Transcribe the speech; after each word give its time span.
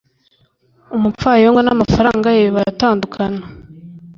umupfayongo 0.95 1.59
n'amafaranga 1.63 2.27
ye 2.37 2.45
baratandukana 2.55 3.43